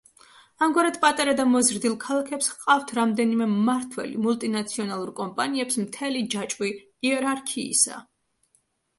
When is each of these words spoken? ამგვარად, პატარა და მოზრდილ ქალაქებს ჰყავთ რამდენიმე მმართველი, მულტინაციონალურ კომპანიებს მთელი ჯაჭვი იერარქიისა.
ამგვარად, 0.65 0.95
პატარა 1.01 1.33
და 1.39 1.43
მოზრდილ 1.55 1.97
ქალაქებს 2.03 2.47
ჰყავთ 2.53 2.93
რამდენიმე 2.99 3.47
მმართველი, 3.51 4.15
მულტინაციონალურ 4.27 5.11
კომპანიებს 5.19 5.77
მთელი 5.83 6.23
ჯაჭვი 6.37 6.71
იერარქიისა. 7.11 7.99